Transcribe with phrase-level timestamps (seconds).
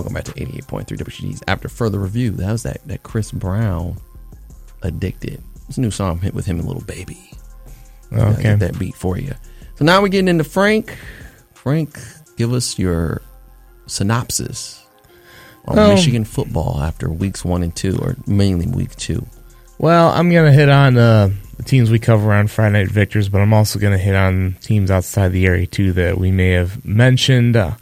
[0.00, 1.42] Welcome back to 88.3 WCTs.
[1.46, 3.98] After further review, that was that, that Chris Brown
[4.80, 5.42] Addicted.
[5.68, 7.30] It's a new song hit with him and Lil Baby.
[8.10, 8.42] Okay.
[8.42, 9.34] Get that beat for you.
[9.74, 10.96] So now we're getting into Frank.
[11.52, 11.98] Frank,
[12.38, 13.20] give us your
[13.88, 14.82] synopsis
[15.66, 15.90] on Oh.
[15.90, 19.26] Michigan football after weeks one and two, or mainly week two.
[19.76, 23.28] Well, I'm going to hit on uh, the teams we cover on Friday Night Victors,
[23.28, 26.52] but I'm also going to hit on teams outside the area, too, that we may
[26.52, 27.54] have mentioned.
[27.54, 27.72] Uh,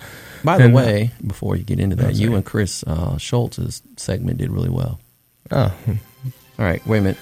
[0.48, 3.82] By the And, uh, way, before you get into that, you and Chris uh, Schultz's
[3.96, 4.98] segment did really well.
[5.50, 5.72] oh,
[6.58, 7.18] All right, wait a minute.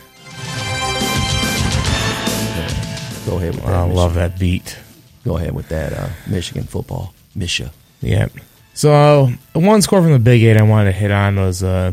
[3.27, 3.72] Go ahead with that.
[3.74, 3.97] I Michigan.
[3.97, 4.78] love that beat.
[5.24, 7.12] Go ahead with that uh, Michigan football.
[7.34, 7.72] Misha.
[8.00, 8.28] Yeah.
[8.74, 11.92] So one score from the Big Eight I wanted to hit on was uh,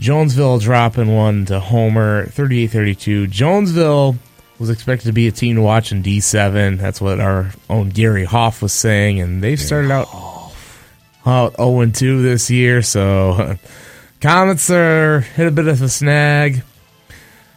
[0.00, 3.30] Jonesville dropping one to Homer, 38-32.
[3.30, 4.16] Jonesville
[4.58, 6.78] was expected to be a team to watch in D7.
[6.78, 10.06] That's what our own Gary Hoff was saying, and they've started out
[11.24, 12.82] out 0-2 this year.
[12.82, 13.56] So
[14.20, 16.62] Comets are hit a bit of a snag.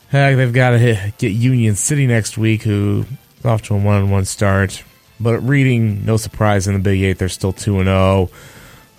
[0.09, 3.05] Heck, they've got to get Union City next week, who
[3.37, 4.83] is off to a one-on-one start.
[5.19, 8.31] But reading, no surprise in the Big Eight, they're still 2 0.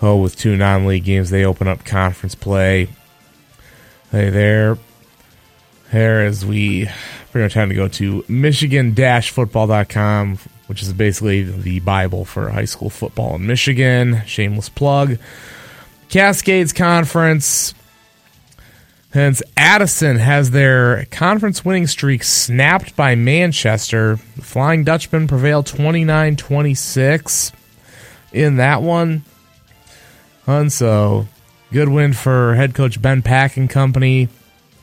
[0.01, 2.89] Oh, with two non-league games, they open up conference play.
[4.13, 4.79] Hey there,
[5.91, 6.89] there as we
[7.33, 12.91] pretty much time to go to Michigan-football.com, which is basically the Bible for high school
[12.91, 14.23] football in Michigan.
[14.27, 15.19] Shameless plug.
[16.09, 17.75] Cascades Conference.
[19.13, 24.17] Hence, Addison has their conference winning streak snapped by Manchester.
[24.17, 27.53] Flying Dutchman prevailed 29 26
[28.33, 29.25] in that one.
[30.47, 31.29] And so,
[31.73, 34.29] good win for head coach Ben Pack and company.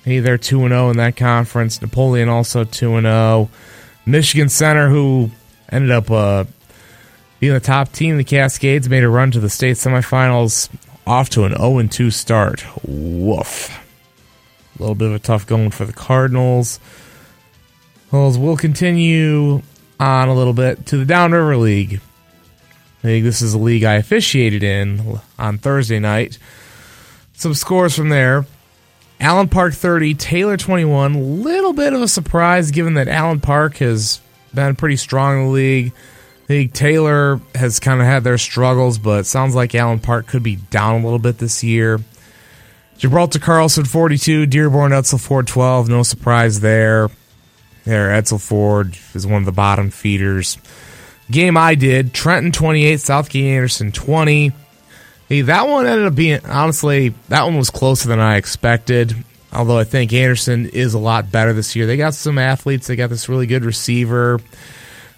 [0.04, 1.82] Hey, they're 2 0 in that conference.
[1.82, 3.50] Napoleon also 2 0.
[4.06, 5.32] Michigan Center, who
[5.74, 6.46] ended up uh,
[7.40, 10.70] being the top team the Cascades, made a run to the state semifinals
[11.06, 12.66] off to an 0 2 start.
[12.86, 13.70] Woof.
[14.78, 16.80] A little bit of a tough going for the Cardinals.
[18.12, 19.62] Well, we'll continue
[20.00, 22.00] on a little bit to the Downriver League.
[23.00, 26.38] I think this is a league I officiated in on Thursday night.
[27.34, 28.46] Some scores from there.
[29.20, 31.44] Allen Park 30, Taylor 21.
[31.44, 34.22] Little bit of a surprise given that Allen Park has
[34.54, 35.94] been pretty strong in the league.
[36.44, 40.44] I think Taylor has kind of had their struggles, but sounds like Allen Park could
[40.44, 42.00] be down a little bit this year.
[42.98, 45.90] Gibraltar Carlson 42, Dearborn Edsel Ford 12.
[45.90, 47.10] No surprise there.
[47.86, 50.58] There, Edsel Ford is one of the bottom feeders.
[51.32, 54.52] Game I did Trenton 28, Southgate Anderson 20.
[55.30, 59.16] Hey, that one ended up being, honestly, that one was closer than I expected.
[59.54, 61.86] Although I think Anderson is a lot better this year.
[61.86, 62.88] They got some athletes.
[62.88, 64.40] They got this really good receiver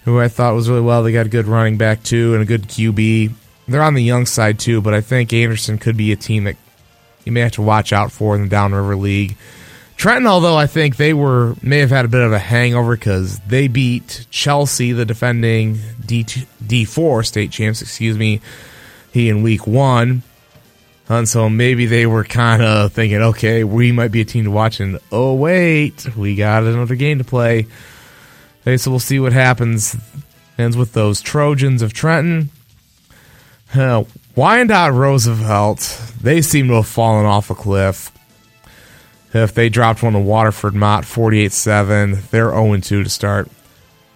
[0.04, 1.02] who I thought was really well.
[1.02, 3.32] They got a good running back, too, and a good QB.
[3.66, 6.56] They're on the young side, too, but I think Anderson could be a team that
[7.24, 9.36] you may have to watch out for in the Downriver League.
[9.96, 13.38] Trenton, although I think they were may have had a bit of a hangover because
[13.40, 16.26] they beat Chelsea, the defending D
[16.64, 18.42] D four state champs, excuse me,
[19.12, 20.22] he in week one,
[21.08, 24.50] and so maybe they were kind of thinking, okay, we might be a team to
[24.50, 27.66] watch, and oh wait, we got another game to play.
[28.62, 29.96] Okay, so we'll see what happens.
[30.58, 32.50] Ends with those Trojans of Trenton.
[33.74, 34.04] Uh,
[34.34, 35.80] Wyandotte Roosevelt,
[36.20, 38.10] they seem to have fallen off a cliff.
[39.32, 43.48] If they dropped one to Waterford Mott 48 7, they're 0 2 to start.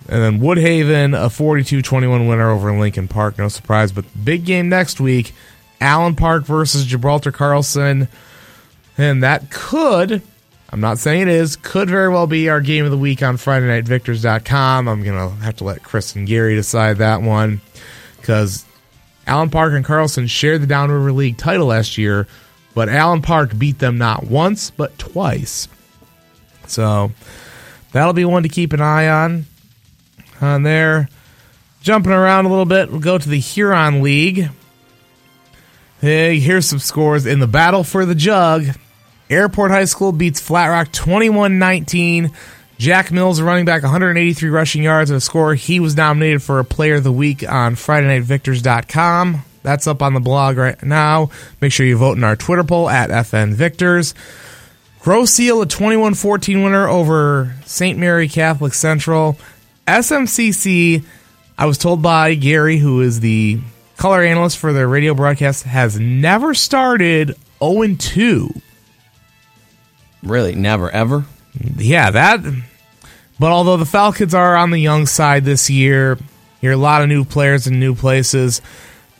[0.08, 3.38] And then Woodhaven, a 42 21 winner over Lincoln Park.
[3.38, 3.92] No surprise.
[3.92, 5.34] But big game next week
[5.80, 8.08] Allen Park versus Gibraltar Carlson.
[8.98, 10.22] And that could,
[10.70, 13.36] I'm not saying it is, could very well be our game of the week on
[13.36, 14.88] Friday Night Victors.com.
[14.88, 17.60] I'm going to have to let Chris and Gary decide that one
[18.18, 18.64] because
[19.26, 22.26] Allen Park and Carlson shared the Downriver League title last year,
[22.74, 25.68] but Allen Park beat them not once, but twice.
[26.66, 27.12] So
[27.92, 29.46] that'll be one to keep an eye on
[30.40, 31.08] on there.
[31.82, 34.50] Jumping around a little bit, we'll go to the Huron League.
[36.00, 38.64] Hey, here's some scores in the battle for the jug.
[39.28, 42.32] Airport High School beats Flat Rock 21 19.
[42.78, 45.54] Jack Mills, running back, 183 rushing yards and a score.
[45.54, 49.42] He was nominated for a Player of the Week on FridayNightVictors.com.
[49.62, 51.28] That's up on the blog right now.
[51.60, 54.14] Make sure you vote in our Twitter poll at FN Victors.
[55.00, 57.98] Grosse Ile, a 21 14 winner over St.
[57.98, 59.36] Mary Catholic Central.
[59.86, 61.04] SMCC,
[61.58, 63.60] I was told by Gary, who is the
[64.00, 68.48] color analyst for the radio broadcast, has never started 0 2.
[70.22, 71.26] Really, never ever.
[71.76, 72.40] Yeah, that.
[73.38, 76.18] But although the Falcons are on the young side this year,
[76.62, 78.62] you're a lot of new players in new places,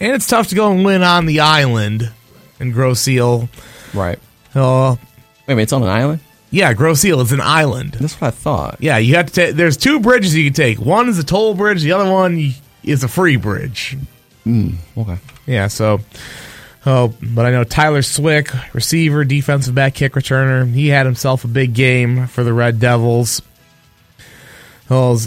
[0.01, 2.11] and it's tough to go and win on the island
[2.59, 3.51] in Grosse Ile.
[3.93, 4.19] Right.
[4.55, 4.97] Uh,
[5.47, 6.21] Wait it's on an island.
[6.51, 7.93] yeah, Grosse Ile is an island.
[8.01, 8.77] That's what I thought.
[8.81, 9.57] Yeah, you have to take.
[9.57, 10.81] There's two bridges you can take.
[10.81, 11.83] One is a toll bridge.
[11.83, 13.99] The other one is a free bridge.
[14.51, 14.75] Mm.
[14.97, 15.19] Okay.
[15.47, 15.69] Yeah.
[15.69, 16.01] So,
[16.85, 20.71] oh, but I know Tyler Swick, receiver, defensive back, kick returner.
[20.73, 23.43] He had himself a big game for the Red Devils.
[24.91, 25.19] Oh,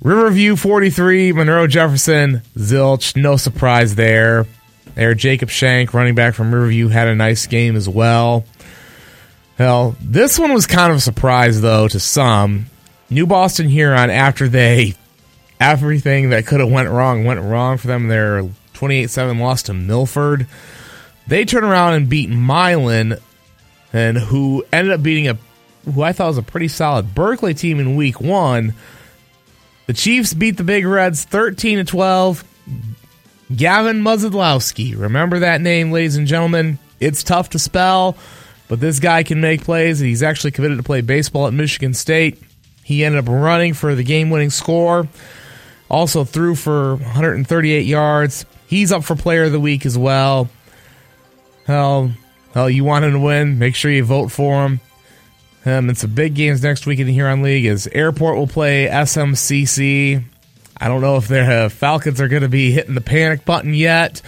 [0.00, 3.16] Riverview 43, Monroe Jefferson, Zilch.
[3.16, 4.46] No surprise there.
[4.94, 8.44] There, Jacob Shank, running back from Riverview, had a nice game as well.
[9.58, 12.66] Hell, this one was kind of a surprise though to some.
[13.10, 14.94] New Boston Huron after they
[15.60, 18.08] everything that could have went wrong went wrong for them.
[18.08, 18.42] Their
[18.74, 20.46] 28-7 loss to Milford.
[21.26, 23.18] They turn around and beat Milan,
[23.92, 25.38] and who ended up beating a
[25.84, 28.74] who I thought was a pretty solid Berkeley team in week one.
[29.86, 32.44] The Chiefs beat the Big Reds 13 to 12.
[33.54, 34.98] Gavin Muzadlowski.
[34.98, 36.78] Remember that name, ladies and gentlemen.
[37.00, 38.16] It's tough to spell,
[38.68, 39.98] but this guy can make plays.
[39.98, 42.42] He's actually committed to play baseball at Michigan State.
[42.84, 45.08] He ended up running for the game winning score.
[45.90, 48.44] Also threw for 138 yards.
[48.66, 50.48] He's up for player of the week as well.
[51.66, 52.12] Hell,
[52.52, 53.58] hell, you want him to win?
[53.58, 54.80] Make sure you vote for him.
[55.64, 58.86] Um, and some big games next week in the Huron League is Airport will play
[58.86, 60.22] SMCC.
[60.80, 63.74] I don't know if the uh, Falcons are going to be hitting the panic button
[63.74, 64.22] yet,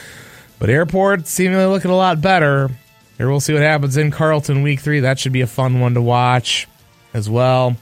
[0.58, 2.70] but Airport seemingly looking a lot better.
[3.16, 5.00] Here we'll see what happens in Carleton week three.
[5.00, 6.66] That should be a fun one to watch
[7.14, 7.76] as well.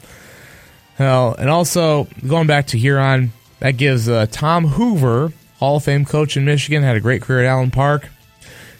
[0.97, 6.05] Hell, and also going back to Huron, that gives uh, Tom Hoover, Hall of Fame
[6.05, 8.09] coach in Michigan, had a great career at Allen Park.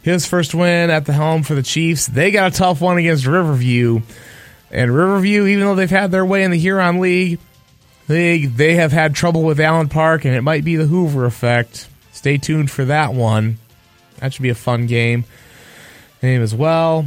[0.03, 2.07] His first win at the helm for the Chiefs.
[2.07, 4.01] They got a tough one against Riverview.
[4.71, 7.39] And Riverview, even though they've had their way in the Huron League,
[8.07, 11.89] they they have had trouble with Allen Park, and it might be the Hoover effect.
[12.13, 13.59] Stay tuned for that one.
[14.19, 15.25] That should be a fun game.
[16.21, 17.07] Game as well.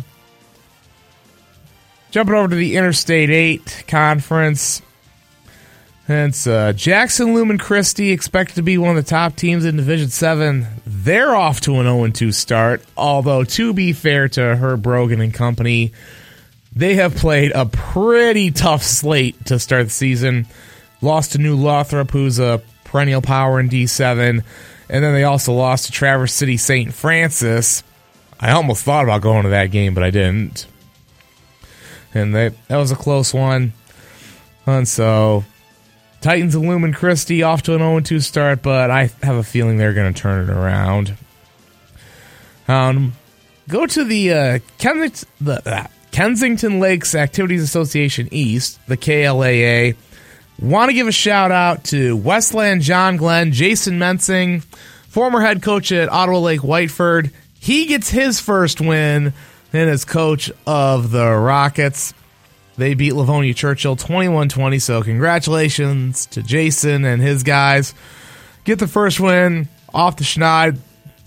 [2.12, 4.81] Jumping over to the Interstate 8 conference.
[6.12, 10.10] It's uh, Jackson Lumen Christi expected to be one of the top teams in Division
[10.10, 10.68] 7.
[10.86, 15.34] They're off to an 0 2 start, although, to be fair to Herb Brogan and
[15.34, 15.94] company,
[16.75, 20.48] they have played a pretty tough slate to start the season.
[21.01, 24.44] Lost to New Lothrop, who's a perennial power in D7,
[24.89, 26.94] and then they also lost to Traverse City St.
[26.94, 27.84] Francis.
[28.39, 30.68] I almost thought about going to that game, but I didn't.
[32.13, 33.74] And they, that was a close one.
[34.65, 35.46] And so,
[36.22, 39.78] Titans and Lumen Christi off to an 0 2 start, but I have a feeling
[39.78, 41.16] they're going to turn it around.
[42.68, 43.13] Um,
[43.68, 49.96] go to the uh, the, uh, Kensington Lakes Activities Association East, the KLAA.
[50.60, 54.62] Want to give a shout out to Westland John Glenn, Jason Mensing,
[55.10, 57.32] former head coach at Ottawa Lake Whiteford.
[57.60, 59.34] He gets his first win
[59.74, 62.13] and as coach of the Rockets.
[62.78, 64.80] They beat Livonia Churchill 21 20.
[64.80, 67.94] So, congratulations to Jason and his guys.
[68.63, 70.78] Get the first win off the Schneid.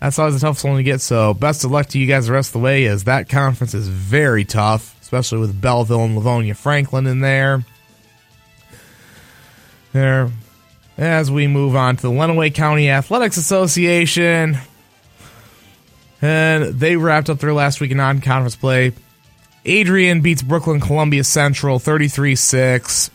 [0.00, 1.00] That's always a tough one to get.
[1.00, 3.74] So, best of luck to you guys the rest of the way, as that conference
[3.74, 7.64] is very tough, especially with Belleville and Livonia Franklin in there.
[9.92, 10.30] There.
[10.96, 14.58] As we move on to the Lenawee County Athletics Association.
[16.22, 18.92] And they wrapped up their last week in non conference play.
[19.64, 23.10] Adrian beats Brooklyn Columbia Central 33 6.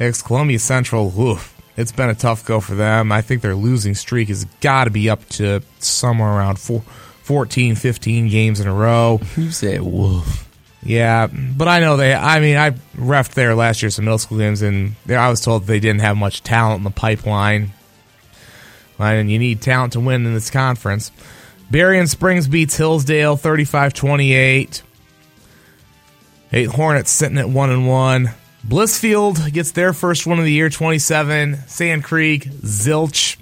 [0.00, 1.56] Ex Columbia Central, oof.
[1.76, 3.12] it's been a tough go for them.
[3.12, 6.80] I think their losing streak has got to be up to somewhere around four,
[7.22, 9.20] 14, 15 games in a row.
[9.36, 10.48] You said woof.
[10.82, 12.12] Yeah, but I know they.
[12.12, 15.40] I mean, I refed there last year some middle school games, and there I was
[15.40, 17.72] told they didn't have much talent in the pipeline.
[18.98, 21.10] And you need talent to win in this conference.
[21.70, 24.82] Berrien Springs beats Hillsdale 35-28.
[26.54, 28.30] Eight Hornets sitting at one and one.
[28.64, 31.56] Blissfield gets their first one of the year, 27.
[31.66, 33.36] Sand Creek, Zilch.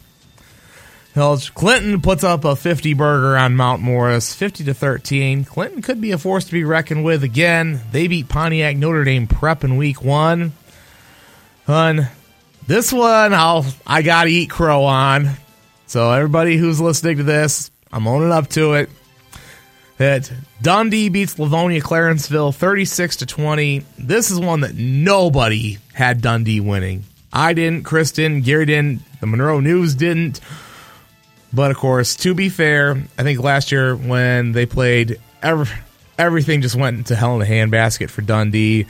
[1.14, 5.44] Clinton puts up a 50 burger on Mount Morris, 50 to 13.
[5.44, 7.82] Clinton could be a force to be reckoned with again.
[7.92, 10.54] They beat Pontiac Notre Dame Prep in week one.
[11.66, 12.08] Hun,
[12.66, 15.28] this one I'll I gotta eat crow on.
[15.86, 18.88] So everybody who's listening to this, I'm owning up to it.
[19.98, 23.84] That Dundee beats Livonia Clarenceville 36 to 20.
[23.98, 27.02] This is one that nobody had Dundee winning.
[27.32, 30.40] I didn't, Chris didn't, Gary didn't, the Monroe News didn't.
[31.52, 35.66] But of course, to be fair, I think last year when they played, every,
[36.16, 38.86] everything just went into hell in a handbasket for Dundee.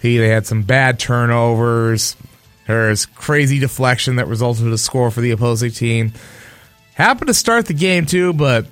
[0.00, 2.16] He, they had some bad turnovers.
[2.68, 6.12] There's crazy deflection that resulted in a score for the opposing team.
[6.94, 8.66] Happened to start the game too, but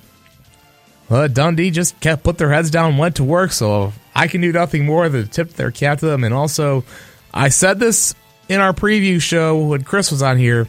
[1.09, 3.51] well, Dundee just kept put their heads down and went to work.
[3.51, 6.23] So I can do nothing more than tip their cap to them.
[6.23, 6.83] And also,
[7.33, 8.15] I said this
[8.49, 10.67] in our preview show when Chris was on here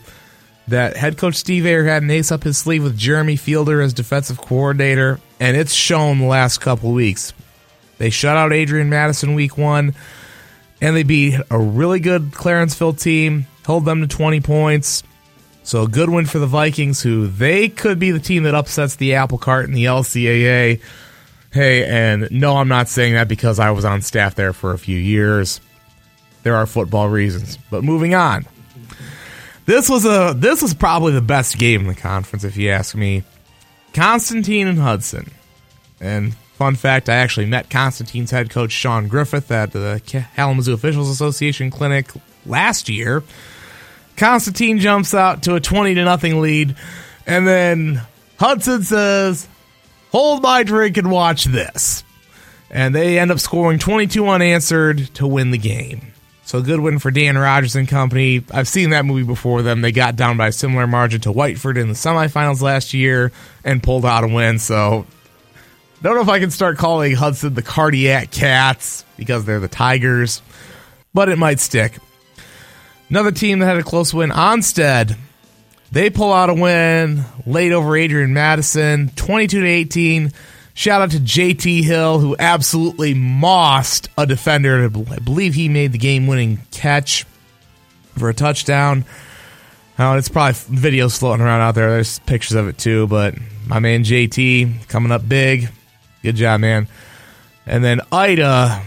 [0.69, 3.95] that head coach Steve Ayer had an ace up his sleeve with Jeremy Fielder as
[3.95, 7.33] defensive coordinator, and it's shown the last couple weeks.
[7.97, 9.95] They shut out Adrian Madison week one,
[10.81, 15.03] and they beat a really good Clarenceville team, held them to 20 points.
[15.69, 18.97] So a good win for the Vikings, who they could be the team that upsets
[18.97, 20.81] the apple cart in the LCAA.
[21.53, 24.79] Hey, and no, I'm not saying that because I was on staff there for a
[24.79, 25.61] few years.
[26.43, 27.59] There are football reasons.
[27.71, 28.47] But moving on.
[29.67, 32.95] This was a this was probably the best game in the conference, if you ask
[32.95, 33.25] me.
[33.93, 35.31] Constantine and Hudson.
[36.01, 40.01] And fun fact, I actually met Constantine's head coach Sean Griffith at the
[40.35, 42.11] Kalamazoo Officials Association clinic
[42.47, 43.23] last year.
[44.19, 46.77] Constantine jumps out to a 20 to nothing lead,
[47.27, 48.03] and then
[48.39, 49.49] Hudson says,
[50.11, 52.03] Hold my drink and watch this.
[52.71, 56.13] And they end up scoring 22 unanswered to win the game.
[56.45, 58.43] So a good win for Dan Rogers and company.
[58.51, 59.83] I've seen that movie before them.
[59.83, 63.33] They got down by a similar margin to Whiteford in the semifinals last year
[63.65, 64.59] and pulled out a win.
[64.59, 65.07] So
[66.01, 70.41] don't know if I can start calling Hudson the cardiac cats because they're the Tigers,
[71.13, 71.99] but it might stick.
[73.11, 75.17] Another team that had a close win, Onsted.
[75.91, 80.33] They pull out a win late over Adrian Madison, 22 to 18.
[80.75, 84.85] Shout out to JT Hill, who absolutely mossed a defender.
[84.85, 87.25] I believe he made the game winning catch
[88.17, 89.07] for a touchdown.
[89.99, 91.91] Oh, it's probably videos floating around out there.
[91.91, 93.35] There's pictures of it too, but
[93.67, 95.69] my man JT coming up big.
[96.23, 96.87] Good job, man.
[97.67, 98.83] And then Ida,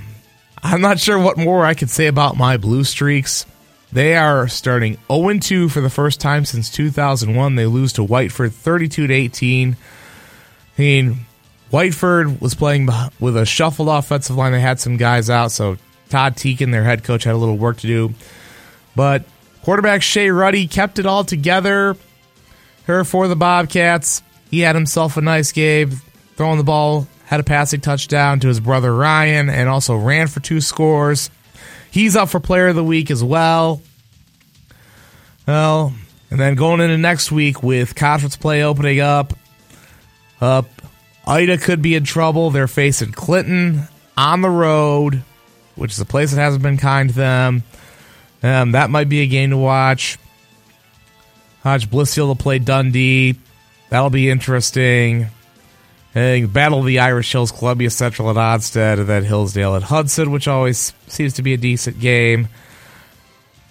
[0.63, 3.45] I'm not sure what more I could say about my blue streaks.
[3.91, 7.55] They are starting 0 2 for the first time since 2001.
[7.55, 9.75] They lose to Whiteford 32 to 18.
[10.77, 11.25] I mean,
[11.71, 14.53] Whiteford was playing with a shuffled offensive line.
[14.53, 15.77] They had some guys out, so
[16.09, 18.13] Todd Teakin, their head coach, had a little work to do.
[18.95, 19.23] But
[19.63, 21.97] quarterback Shea Ruddy kept it all together.
[22.85, 24.21] Her for the Bobcats.
[24.49, 25.91] He had himself a nice game,
[26.35, 30.41] throwing the ball, had a passing touchdown to his brother Ryan, and also ran for
[30.41, 31.29] two scores.
[31.91, 33.81] He's up for player of the week as well.
[35.45, 35.93] Well,
[36.29, 39.33] and then going into next week with conference play opening up,
[40.39, 40.65] up,
[41.27, 42.49] Ida could be in trouble.
[42.49, 45.23] They're facing Clinton on the road,
[45.75, 47.63] which is a place that hasn't been kind to them.
[48.41, 50.17] Um, that might be a game to watch.
[51.63, 53.35] Hodge Blissfield will play Dundee.
[53.89, 55.27] That'll be interesting.
[56.13, 60.31] Hey, Battle of the Irish Hills, Columbia Central at Onsted, and then Hillsdale at Hudson,
[60.31, 62.49] which always seems to be a decent game.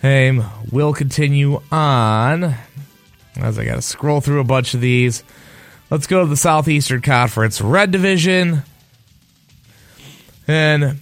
[0.00, 0.40] Hey,
[0.72, 2.54] we'll continue on
[3.36, 5.22] as I got to scroll through a bunch of these.
[5.90, 8.62] Let's go to the Southeastern Conference Red Division.
[10.48, 11.00] And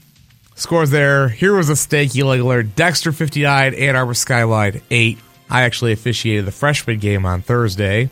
[0.55, 1.29] scores there.
[1.29, 2.75] Here was a steak alert.
[2.75, 5.19] Dexter 59, Ann Arbor Skyline 8.
[5.51, 8.11] I actually officiated the freshman game on Thursday.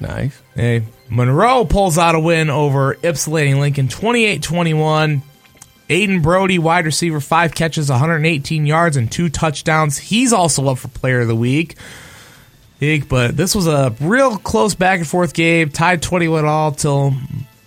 [0.00, 0.40] Nice.
[0.54, 5.22] Hey, Monroe pulls out a win over Ypsilanti Lincoln 28 21.
[5.88, 9.96] Aiden Brody, wide receiver, five catches, 118 yards, and two touchdowns.
[9.96, 11.76] He's also up for player of the week.
[13.08, 17.14] But this was a real close back and forth game, tied 21 all till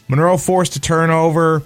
[0.08, 1.64] Monroe forced a turnover.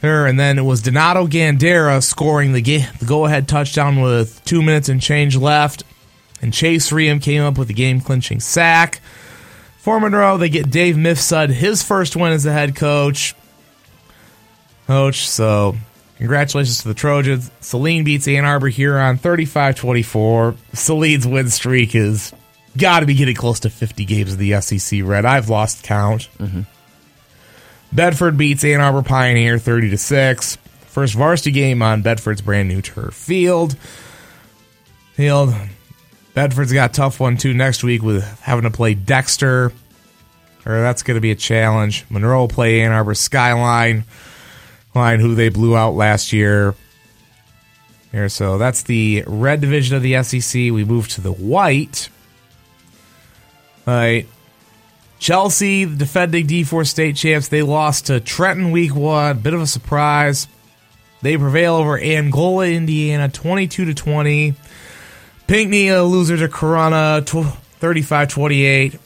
[0.00, 4.60] There, and then it was Donato Gandera scoring the, the go ahead touchdown with two
[4.62, 5.84] minutes and change left.
[6.40, 9.00] and Chase Ream came up with the game clinching sack.
[9.82, 13.34] For Monroe, they get Dave Mifsud, his first win as the head coach.
[14.86, 15.74] Coach, so
[16.18, 17.50] congratulations to the Trojans.
[17.58, 20.54] Saline beats Ann Arbor Huron 35 24.
[20.72, 22.32] Saline's win streak is
[22.78, 25.24] got to be getting close to 50 games of the SEC Red.
[25.24, 26.28] I've lost count.
[26.38, 26.60] Mm-hmm.
[27.90, 30.58] Bedford beats Ann Arbor Pioneer 30 to 6.
[30.86, 33.76] First varsity game on Bedford's brand new turf field.
[35.14, 35.52] Field.
[36.34, 39.72] Bedford's got a tough one too next week with having to play Dexter.
[40.64, 42.04] Or that's going to be a challenge.
[42.08, 44.04] Monroe will play Ann Arbor Skyline,
[44.94, 46.74] line who they blew out last year.
[48.12, 50.54] Here, so that's the red division of the SEC.
[50.54, 52.10] We move to the white.
[53.86, 54.28] All right.
[55.18, 59.38] Chelsea, the defending D4 state champs, they lost to Trenton week one.
[59.38, 60.46] Bit of a surprise.
[61.22, 64.54] They prevail over Angola, Indiana, 22 to 20.
[65.46, 67.26] Pinckney, a loser to Corunna,
[67.78, 68.98] 35 28.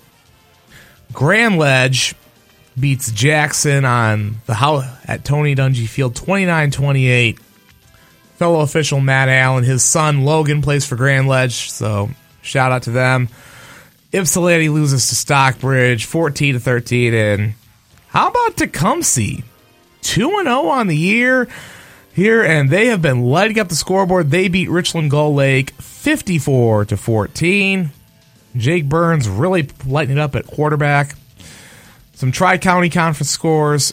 [1.13, 2.15] Grand Ledge
[2.79, 7.41] beats Jackson on the house at Tony Dungy Field 29 28.
[8.37, 12.11] Fellow official Matt Allen, his son Logan plays for Grand Ledge, so
[12.43, 13.31] shout out to them.
[14.13, 17.15] Ypsilanti loses to Stockbridge 14 to 13.
[17.15, 17.55] And
[18.09, 19.43] how about Tecumseh?
[20.03, 21.49] 2 0 on the year
[22.17, 24.31] here, and they have been lighting up the scoreboard.
[24.31, 27.91] They beat Richland Gull Lake 54 to 14.
[28.57, 31.15] Jake Burns really lighting it up at quarterback.
[32.15, 33.93] Some Tri County Conference scores,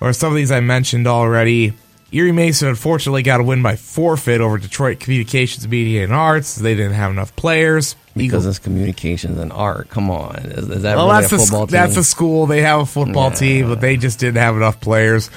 [0.00, 1.72] or some of these I mentioned already.
[2.10, 6.54] Erie Mason unfortunately got a win by forfeit over Detroit Communications, Media, and Arts.
[6.54, 7.96] They didn't have enough players.
[8.16, 9.90] Because it's communications and art.
[9.90, 12.00] Come on, is, is that Well, really that's a the football sc- that's team?
[12.00, 12.46] a school.
[12.46, 13.34] They have a football Yeah.
[13.36, 15.28] team, but they just didn't have enough players.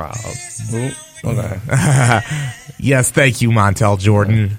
[0.00, 0.16] Proud.
[0.74, 0.90] Ooh,
[1.24, 2.20] okay.
[2.82, 4.58] Yes, thank you, Montel Jordan.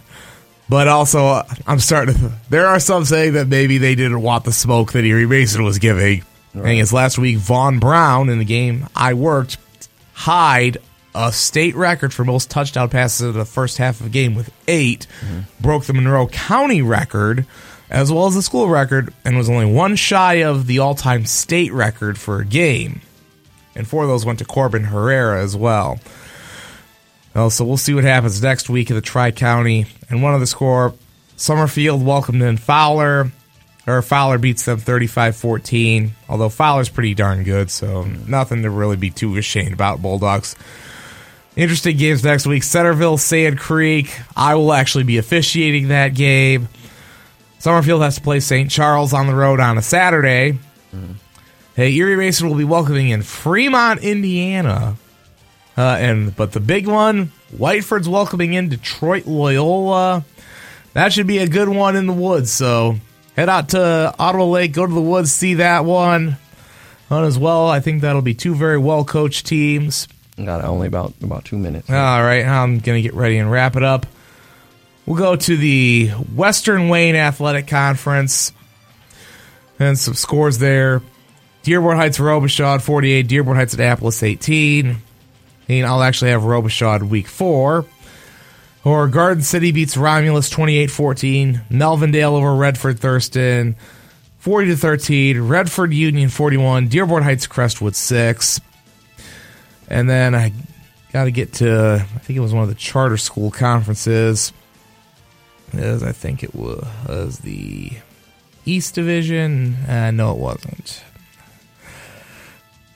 [0.69, 2.31] But also, uh, I'm starting to.
[2.51, 5.79] There are some saying that maybe they didn't want the smoke that Erie Mason was
[5.79, 6.23] giving.
[6.53, 9.57] I think it's last week, Vaughn Brown in the game I worked,
[10.13, 10.77] Hyde,
[11.15, 14.53] a state record for most touchdown passes in the first half of a game with
[14.67, 15.07] 8
[15.59, 17.47] broke the Monroe County record
[17.89, 21.25] as well as the school record, and was only one shy of the all time
[21.25, 23.01] state record for a game.
[23.75, 25.99] And four of those went to Corbin Herrera as well.
[27.33, 29.85] Well, so we'll see what happens next week in the Tri County.
[30.09, 30.93] And one of the score
[31.37, 33.31] Summerfield welcomed in Fowler.
[33.87, 36.11] Or Fowler beats them 35 14.
[36.29, 40.55] Although Fowler's pretty darn good, so nothing to really be too ashamed about, Bulldogs.
[41.55, 42.63] Interesting games next week.
[42.63, 44.15] Centerville, Sand Creek.
[44.35, 46.69] I will actually be officiating that game.
[47.59, 48.69] Summerfield has to play St.
[48.69, 50.57] Charles on the road on a Saturday.
[51.73, 54.97] Hey, Erie Mason will be welcoming in Fremont, Indiana.
[55.77, 60.25] Uh, and but the big one, Whiteford's welcoming in Detroit Loyola.
[60.93, 62.51] That should be a good one in the woods.
[62.51, 62.97] So
[63.37, 66.37] head out to Ottawa Lake, go to the woods, see that one.
[67.09, 70.09] On as well, I think that'll be two very well coached teams.
[70.37, 71.89] Got only about about two minutes.
[71.89, 74.05] All right, I'm gonna get ready and wrap it up.
[75.05, 78.51] We'll go to the Western Wayne Athletic Conference
[79.79, 81.01] and some scores there.
[81.63, 84.97] Dearborn Heights Robichaud 48, Dearborn Heights Annapolis 18.
[85.69, 87.85] And I'll actually have Robichaud week four.
[88.83, 91.67] Or Garden City beats Romulus 28-14.
[91.69, 93.75] Melvindale over Redford Thurston
[94.39, 95.41] 40 to 13.
[95.41, 96.87] Redford Union 41.
[96.87, 98.59] Dearborn Heights Crestwood 6.
[99.87, 100.51] And then I
[101.13, 104.51] got to get to, I think it was one of the charter school conferences.
[105.73, 107.91] As I think it was the
[108.65, 109.75] East Division.
[109.87, 111.03] Uh, no, it wasn't.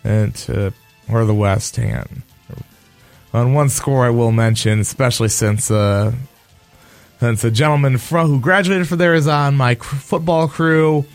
[0.05, 0.71] And uh,
[1.09, 2.21] or the West hand.
[3.33, 6.13] On one score, I will mention, especially since uh,
[7.19, 11.05] since a gentleman who graduated from there is on my cr- football crew.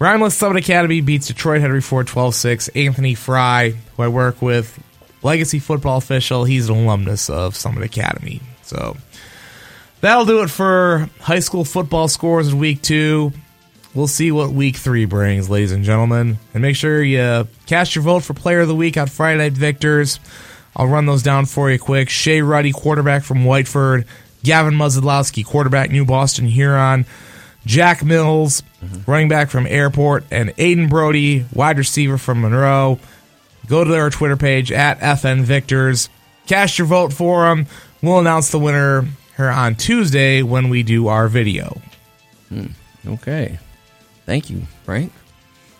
[0.00, 2.68] Rhineland Summit Academy beats Detroit Henry Ford 12 6.
[2.68, 4.82] Anthony Fry, who I work with,
[5.22, 6.44] legacy football official.
[6.44, 8.40] He's an alumnus of Summit Academy.
[8.62, 8.96] So
[10.00, 13.32] that'll do it for high school football scores in week two.
[13.94, 16.38] We'll see what week three brings, ladies and gentlemen.
[16.54, 19.52] And make sure you cast your vote for player of the week on Friday Night
[19.52, 20.20] Victors.
[20.76, 22.08] I'll run those down for you quick.
[22.08, 24.06] Shea Ruddy, quarterback from Whiteford.
[24.44, 27.04] Gavin Muzadlowski, quarterback, New Boston Huron.
[27.66, 29.10] Jack Mills, mm-hmm.
[29.10, 30.24] running back from Airport.
[30.30, 33.00] And Aiden Brody, wide receiver from Monroe.
[33.66, 36.08] Go to our Twitter page at FN Victors.
[36.46, 37.66] Cast your vote for them.
[38.02, 39.04] We'll announce the winner
[39.36, 41.80] here on Tuesday when we do our video.
[42.48, 42.66] Hmm.
[43.06, 43.58] Okay.
[44.30, 45.12] Thank you, Frank.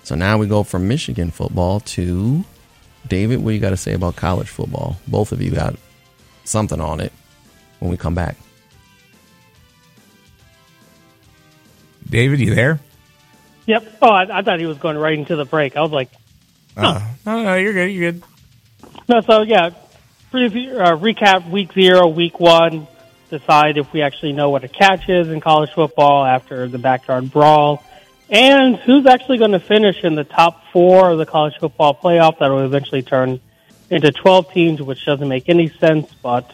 [0.03, 2.45] So now we go from Michigan football to
[3.07, 3.45] David.
[3.45, 4.97] What you got to say about college football?
[5.07, 5.77] Both of you got
[6.43, 7.13] something on it
[7.79, 8.35] when we come back.
[12.09, 12.81] David, you there?
[13.67, 13.99] Yep.
[14.03, 15.77] Oh, I, I thought he was going right into the break.
[15.77, 16.11] I was like,
[16.77, 17.93] Uh, no, no, you're good.
[17.93, 18.25] You're good.
[19.09, 19.21] no.
[19.21, 19.71] So yeah,
[20.33, 22.89] preview, uh, recap week zero, week one.
[23.31, 27.31] Decide if we actually know what a catch is in college football after the backyard
[27.31, 27.85] brawl,
[28.31, 32.38] and who's actually going to finish in the top four of the college football playoff
[32.38, 33.40] that will eventually turn
[33.90, 36.51] into twelve teams, which doesn't make any sense, but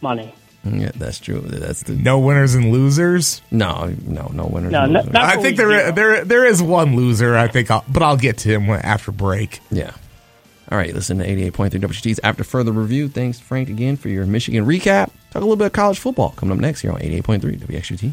[0.00, 0.34] money.
[0.64, 1.40] Yeah, that's true.
[1.40, 3.40] That's the No winners and losers.
[3.52, 4.72] no, no, no winners.
[4.72, 5.14] No, no no- losers.
[5.14, 7.36] I think week there there there is one loser.
[7.36, 9.60] I think, I'll, but I'll get to him after break.
[9.70, 9.92] Yeah.
[10.68, 12.18] All right, listen to 88.3 WGTs.
[12.24, 15.10] After further review, thanks, Frank, again for your Michigan recap.
[15.30, 18.12] Talk a little bit of college football coming up next here on 88.3 WXUT.